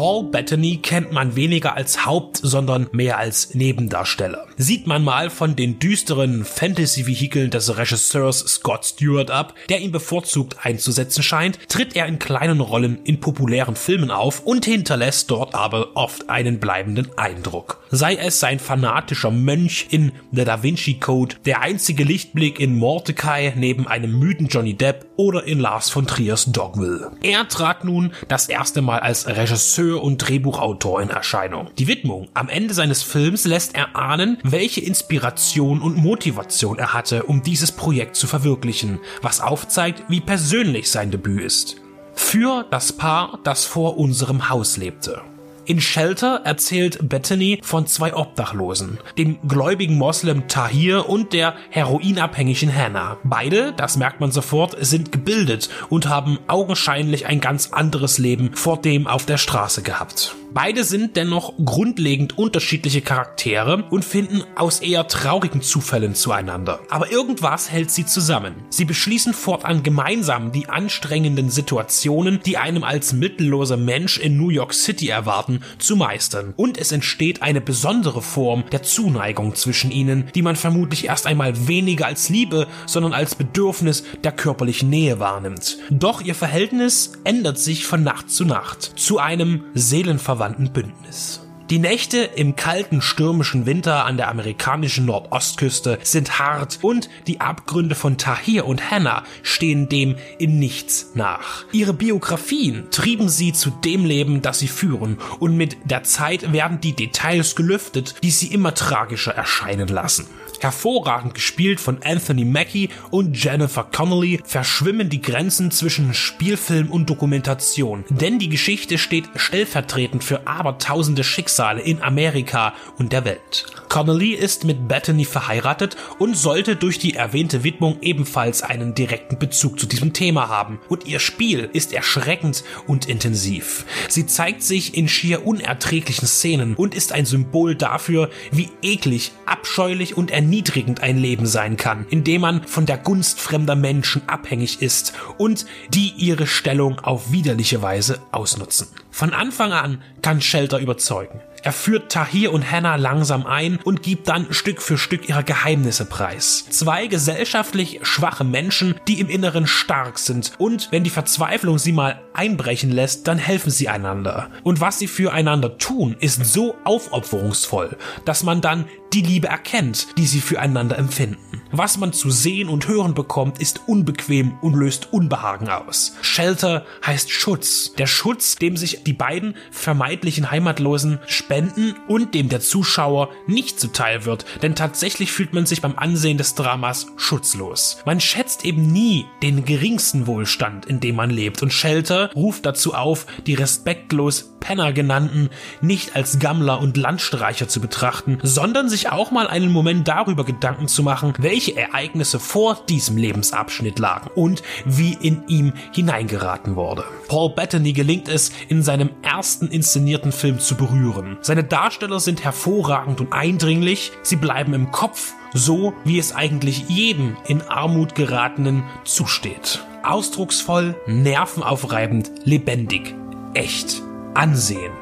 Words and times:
Paul 0.00 0.30
Bettany 0.30 0.78
kennt 0.78 1.12
man 1.12 1.36
weniger 1.36 1.76
als 1.76 2.06
Haupt, 2.06 2.40
sondern 2.42 2.88
mehr 2.90 3.18
als 3.18 3.54
Nebendarsteller. 3.54 4.46
Sieht 4.56 4.86
man 4.86 5.04
mal 5.04 5.28
von 5.28 5.56
den 5.56 5.78
düsteren 5.78 6.46
Fantasy-Vehikeln 6.46 7.50
des 7.50 7.76
Regisseurs 7.76 8.38
Scott 8.38 8.86
Stewart 8.86 9.30
ab, 9.30 9.52
der 9.68 9.80
ihn 9.80 9.92
bevorzugt 9.92 10.64
einzusetzen 10.64 11.22
scheint, 11.22 11.58
tritt 11.68 11.96
er 11.96 12.06
in 12.06 12.18
kleinen 12.18 12.60
Rollen 12.60 13.04
in 13.04 13.20
populären 13.20 13.76
Filmen 13.76 14.10
auf 14.10 14.40
und 14.40 14.64
hinterlässt 14.64 15.30
dort 15.30 15.54
aber 15.54 15.94
oft 15.96 16.30
einen 16.30 16.60
bleibenden 16.60 17.10
Eindruck. 17.18 17.82
Sei 17.90 18.14
es 18.14 18.40
sein 18.40 18.58
fanatischer 18.58 19.30
Mönch 19.30 19.88
in 19.90 20.12
The 20.32 20.46
Da 20.46 20.62
Vinci 20.62 20.94
Code, 20.94 21.36
der 21.44 21.60
einzige 21.60 22.04
Lichtblick 22.04 22.58
in 22.58 22.78
Mordecai 22.78 23.52
neben 23.54 23.86
einem 23.86 24.18
müden 24.18 24.46
Johnny 24.46 24.72
Depp 24.72 25.04
oder 25.16 25.44
in 25.44 25.60
Lars 25.60 25.90
von 25.90 26.06
Triers 26.06 26.46
Dogville. 26.46 27.12
Er 27.22 27.46
trat 27.48 27.84
nun 27.84 28.14
das 28.28 28.48
erste 28.48 28.80
Mal 28.80 29.00
als 29.00 29.26
Regisseur 29.26 29.89
Regisseur 29.90 30.02
und 30.02 30.18
Drehbuchautor 30.18 31.02
in 31.02 31.10
Erscheinung. 31.10 31.70
Die 31.78 31.88
Widmung 31.88 32.28
am 32.34 32.48
Ende 32.48 32.74
seines 32.74 33.02
Films 33.02 33.44
lässt 33.44 33.74
erahnen, 33.74 34.38
welche 34.42 34.80
Inspiration 34.80 35.80
und 35.80 35.96
Motivation 35.96 36.78
er 36.78 36.94
hatte, 36.94 37.24
um 37.24 37.42
dieses 37.42 37.72
Projekt 37.72 38.16
zu 38.16 38.26
verwirklichen, 38.26 39.00
was 39.22 39.40
aufzeigt, 39.40 40.04
wie 40.08 40.20
persönlich 40.20 40.90
sein 40.90 41.10
Debüt 41.10 41.42
ist. 41.42 41.76
Für 42.14 42.66
das 42.70 42.92
Paar, 42.92 43.38
das 43.44 43.64
vor 43.64 43.96
unserem 43.96 44.48
Haus 44.48 44.76
lebte. 44.76 45.22
In 45.70 45.80
Shelter 45.80 46.40
erzählt 46.42 47.08
Bethany 47.08 47.60
von 47.62 47.86
zwei 47.86 48.16
Obdachlosen, 48.16 48.98
dem 49.16 49.38
gläubigen 49.46 49.96
Moslem 49.96 50.48
Tahir 50.48 51.08
und 51.08 51.32
der 51.32 51.54
heroinabhängigen 51.68 52.74
Hannah. 52.74 53.18
Beide, 53.22 53.72
das 53.76 53.96
merkt 53.96 54.18
man 54.18 54.32
sofort, 54.32 54.76
sind 54.80 55.12
gebildet 55.12 55.70
und 55.88 56.08
haben 56.08 56.40
augenscheinlich 56.48 57.26
ein 57.26 57.40
ganz 57.40 57.70
anderes 57.70 58.18
Leben 58.18 58.50
vor 58.56 58.80
dem 58.80 59.06
auf 59.06 59.26
der 59.26 59.38
Straße 59.38 59.82
gehabt. 59.82 60.34
Beide 60.52 60.82
sind 60.82 61.14
dennoch 61.14 61.52
grundlegend 61.64 62.36
unterschiedliche 62.36 63.02
Charaktere 63.02 63.84
und 63.90 64.04
finden 64.04 64.42
aus 64.56 64.80
eher 64.80 65.06
traurigen 65.06 65.62
Zufällen 65.62 66.16
zueinander. 66.16 66.80
Aber 66.90 67.12
irgendwas 67.12 67.70
hält 67.70 67.92
sie 67.92 68.04
zusammen. 68.04 68.54
Sie 68.68 68.84
beschließen 68.84 69.32
fortan 69.32 69.84
gemeinsam 69.84 70.50
die 70.50 70.68
anstrengenden 70.68 71.50
Situationen, 71.50 72.40
die 72.44 72.56
einem 72.56 72.82
als 72.82 73.12
mittelloser 73.12 73.76
Mensch 73.76 74.18
in 74.18 74.36
New 74.36 74.48
York 74.50 74.74
City 74.74 75.08
erwarten, 75.08 75.60
zu 75.78 75.94
meistern. 75.94 76.52
Und 76.56 76.78
es 76.78 76.90
entsteht 76.90 77.42
eine 77.42 77.60
besondere 77.60 78.20
Form 78.20 78.64
der 78.72 78.82
Zuneigung 78.82 79.54
zwischen 79.54 79.92
ihnen, 79.92 80.30
die 80.34 80.42
man 80.42 80.56
vermutlich 80.56 81.04
erst 81.04 81.28
einmal 81.28 81.68
weniger 81.68 82.06
als 82.06 82.28
Liebe, 82.28 82.66
sondern 82.86 83.12
als 83.12 83.36
Bedürfnis 83.36 84.02
der 84.24 84.32
körperlichen 84.32 84.90
Nähe 84.90 85.20
wahrnimmt. 85.20 85.78
Doch 85.90 86.20
ihr 86.20 86.34
Verhältnis 86.34 87.12
ändert 87.22 87.58
sich 87.58 87.86
von 87.86 88.02
Nacht 88.02 88.30
zu 88.30 88.44
Nacht 88.44 88.94
zu 88.96 89.18
einem 89.20 89.64
Seelenverwandten 89.74 90.39
verwandten 90.40 90.72
Bündnis. 90.72 91.42
Die 91.68 91.78
Nächte 91.78 92.18
im 92.18 92.56
kalten, 92.56 93.02
stürmischen 93.02 93.66
Winter 93.66 94.06
an 94.06 94.16
der 94.16 94.28
amerikanischen 94.28 95.04
Nordostküste 95.04 95.98
sind 96.02 96.38
hart 96.38 96.78
und 96.80 97.10
die 97.26 97.42
Abgründe 97.42 97.94
von 97.94 98.16
Tahir 98.16 98.64
und 98.66 98.90
Hannah 98.90 99.22
stehen 99.42 99.90
dem 99.90 100.16
in 100.38 100.58
nichts 100.58 101.10
nach. 101.14 101.66
Ihre 101.72 101.92
Biografien 101.92 102.90
trieben 102.90 103.28
sie 103.28 103.52
zu 103.52 103.68
dem 103.68 104.06
Leben, 104.06 104.40
das 104.40 104.60
sie 104.60 104.68
führen 104.68 105.18
und 105.40 105.58
mit 105.58 105.76
der 105.84 106.04
Zeit 106.04 106.54
werden 106.54 106.80
die 106.80 106.96
Details 106.96 107.54
gelüftet, 107.54 108.14
die 108.22 108.30
sie 108.30 108.46
immer 108.46 108.72
tragischer 108.74 109.34
erscheinen 109.34 109.88
lassen. 109.88 110.26
Hervorragend 110.60 111.32
gespielt 111.32 111.80
von 111.80 112.02
Anthony 112.04 112.44
Mackie 112.44 112.90
und 113.10 113.42
Jennifer 113.42 113.82
Connelly 113.82 114.40
verschwimmen 114.44 115.08
die 115.08 115.22
Grenzen 115.22 115.70
zwischen 115.70 116.12
Spielfilm 116.12 116.90
und 116.90 117.08
Dokumentation, 117.08 118.04
denn 118.10 118.38
die 118.38 118.50
Geschichte 118.50 118.98
steht 118.98 119.24
stellvertretend 119.36 120.22
für 120.22 120.46
abertausende 120.46 121.24
Schicksale 121.24 121.80
in 121.80 122.02
Amerika 122.02 122.74
und 122.98 123.14
der 123.14 123.24
Welt. 123.24 123.64
Connelly 123.88 124.34
ist 124.34 124.64
mit 124.64 124.86
Bethany 124.86 125.24
verheiratet 125.24 125.96
und 126.18 126.36
sollte 126.36 126.76
durch 126.76 126.98
die 126.98 127.14
erwähnte 127.14 127.64
Widmung 127.64 127.96
ebenfalls 128.02 128.62
einen 128.62 128.94
direkten 128.94 129.38
Bezug 129.38 129.80
zu 129.80 129.86
diesem 129.86 130.12
Thema 130.12 130.48
haben. 130.48 130.78
Und 130.90 131.06
ihr 131.06 131.20
Spiel 131.20 131.70
ist 131.72 131.94
erschreckend 131.94 132.64
und 132.86 133.08
intensiv. 133.08 133.86
Sie 134.08 134.26
zeigt 134.26 134.62
sich 134.62 134.94
in 134.94 135.08
schier 135.08 135.46
unerträglichen 135.46 136.28
Szenen 136.28 136.74
und 136.74 136.94
ist 136.94 137.12
ein 137.12 137.24
Symbol 137.24 137.74
dafür, 137.74 138.28
wie 138.52 138.68
eklig, 138.82 139.32
abscheulich 139.46 140.16
und 140.16 140.30
erniedrigend 140.30 140.49
erniedrigend 140.50 141.00
ein 141.00 141.16
Leben 141.16 141.46
sein 141.46 141.76
kann, 141.76 142.06
indem 142.10 142.40
man 142.40 142.64
von 142.64 142.84
der 142.84 142.98
Gunst 142.98 143.40
fremder 143.40 143.76
Menschen 143.76 144.22
abhängig 144.28 144.82
ist 144.82 145.12
und 145.38 145.64
die 145.94 146.12
ihre 146.16 146.48
Stellung 146.48 146.98
auf 146.98 147.30
widerliche 147.30 147.82
Weise 147.82 148.18
ausnutzen. 148.32 148.88
Von 149.12 149.32
Anfang 149.32 149.70
an 149.70 150.02
kann 150.22 150.40
Shelter 150.40 150.80
überzeugen. 150.80 151.40
Er 151.62 151.72
führt 151.72 152.10
Tahir 152.10 152.52
und 152.52 152.70
Hannah 152.70 152.96
langsam 152.96 153.46
ein 153.46 153.78
und 153.84 154.02
gibt 154.02 154.28
dann 154.28 154.52
Stück 154.52 154.80
für 154.80 154.96
Stück 154.96 155.28
ihre 155.28 155.44
Geheimnisse 155.44 156.04
preis. 156.04 156.66
Zwei 156.70 157.06
gesellschaftlich 157.06 158.00
schwache 158.02 158.44
Menschen, 158.44 158.94
die 159.08 159.20
im 159.20 159.28
Inneren 159.28 159.66
stark 159.66 160.18
sind 160.18 160.52
und 160.58 160.88
wenn 160.90 161.04
die 161.04 161.10
Verzweiflung 161.10 161.78
sie 161.78 161.92
mal 161.92 162.20
einbrechen 162.32 162.90
lässt, 162.90 163.28
dann 163.28 163.38
helfen 163.38 163.70
sie 163.70 163.88
einander. 163.88 164.50
Und 164.62 164.80
was 164.80 164.98
sie 164.98 165.08
füreinander 165.08 165.78
tun, 165.78 166.16
ist 166.20 166.44
so 166.44 166.76
aufopferungsvoll, 166.84 167.96
dass 168.24 168.42
man 168.42 168.60
dann 168.60 168.86
die 169.12 169.22
Liebe 169.22 169.48
erkennt, 169.48 170.06
die 170.18 170.26
sie 170.26 170.40
füreinander 170.40 170.96
empfinden. 170.96 171.49
Was 171.72 171.98
man 171.98 172.12
zu 172.12 172.30
sehen 172.30 172.68
und 172.68 172.88
hören 172.88 173.14
bekommt, 173.14 173.60
ist 173.60 173.82
unbequem 173.86 174.58
und 174.60 174.74
löst 174.74 175.12
Unbehagen 175.12 175.68
aus. 175.68 176.16
Shelter 176.20 176.84
heißt 177.06 177.30
Schutz. 177.30 177.92
Der 177.96 178.08
Schutz, 178.08 178.56
dem 178.56 178.76
sich 178.76 179.04
die 179.04 179.12
beiden 179.12 179.54
vermeintlichen 179.70 180.50
Heimatlosen 180.50 181.20
spenden 181.26 181.94
und 182.08 182.34
dem 182.34 182.48
der 182.48 182.60
Zuschauer 182.60 183.30
nicht 183.46 183.78
zuteil 183.78 184.24
wird, 184.24 184.46
denn 184.62 184.74
tatsächlich 184.74 185.30
fühlt 185.30 185.52
man 185.54 185.64
sich 185.64 185.80
beim 185.80 185.96
Ansehen 185.96 186.38
des 186.38 186.56
Dramas 186.56 187.06
schutzlos. 187.16 187.98
Man 188.04 188.20
schätzt 188.20 188.64
eben 188.64 188.90
nie 188.92 189.26
den 189.42 189.64
geringsten 189.64 190.26
Wohlstand, 190.26 190.86
in 190.86 190.98
dem 190.98 191.14
man 191.14 191.30
lebt 191.30 191.62
und 191.62 191.72
Shelter 191.72 192.32
ruft 192.34 192.66
dazu 192.66 192.94
auf, 192.94 193.26
die 193.46 193.54
respektlos 193.54 194.56
Penner 194.60 194.92
genannten 194.92 195.50
nicht 195.80 196.14
als 196.14 196.38
Gammler 196.38 196.80
und 196.80 196.96
Landstreicher 196.96 197.68
zu 197.68 197.80
betrachten, 197.80 198.38
sondern 198.42 198.88
sich 198.88 199.10
auch 199.10 199.30
mal 199.30 199.48
einen 199.48 199.72
Moment 199.72 200.06
darüber 200.06 200.44
Gedanken 200.44 200.86
zu 200.86 201.02
machen, 201.02 201.32
welche 201.38 201.76
Ereignisse 201.76 202.38
vor 202.38 202.78
diesem 202.88 203.16
Lebensabschnitt 203.16 203.98
lagen 203.98 204.30
und 204.34 204.62
wie 204.84 205.14
in 205.14 205.46
ihm 205.48 205.72
hineingeraten 205.92 206.76
wurde. 206.76 207.04
Paul 207.28 207.50
Bettany 207.50 207.92
gelingt 207.92 208.28
es, 208.28 208.52
in 208.68 208.82
seinem 208.82 209.10
ersten 209.22 209.68
inszenierten 209.68 210.32
Film 210.32 210.60
zu 210.60 210.76
berühren. 210.76 211.38
Seine 211.40 211.64
Darsteller 211.64 212.20
sind 212.20 212.44
hervorragend 212.44 213.20
und 213.20 213.32
eindringlich, 213.32 214.12
sie 214.22 214.36
bleiben 214.36 214.74
im 214.74 214.90
Kopf, 214.90 215.32
so 215.52 215.94
wie 216.04 216.18
es 216.18 216.34
eigentlich 216.34 216.88
jedem 216.88 217.36
in 217.46 217.62
Armut 217.62 218.14
geratenen 218.14 218.84
zusteht. 219.04 219.84
Ausdrucksvoll, 220.02 220.94
nervenaufreibend, 221.06 222.30
lebendig, 222.44 223.14
echt, 223.54 224.02
ansehen. 224.34 224.92